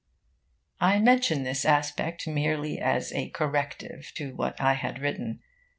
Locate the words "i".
0.79-0.97, 4.59-4.73